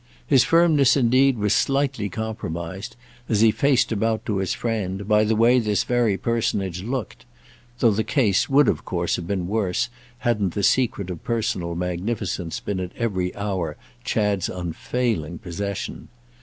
His 0.25 0.43
firmness 0.43 0.97
indeed 0.97 1.37
was 1.37 1.53
slightly 1.53 2.09
compromised, 2.09 2.95
as 3.29 3.41
he 3.41 3.51
faced 3.51 3.91
about 3.91 4.25
to 4.25 4.37
his 4.37 4.55
friend, 4.55 5.07
by 5.07 5.23
the 5.23 5.35
way 5.35 5.59
this 5.59 5.83
very 5.83 6.17
personage 6.17 6.81
looked—though 6.81 7.91
the 7.91 8.03
case 8.03 8.49
would 8.49 8.67
of 8.67 8.83
course 8.83 9.17
have 9.17 9.27
been 9.27 9.47
worse 9.47 9.89
hadn't 10.25 10.55
the 10.55 10.63
secret 10.63 11.11
of 11.11 11.23
personal 11.23 11.75
magnificence 11.75 12.59
been 12.61 12.79
at 12.79 12.95
every 12.97 13.35
hour 13.35 13.77
Chad's 14.03 14.49
unfailing 14.49 15.37
possession. 15.37 16.07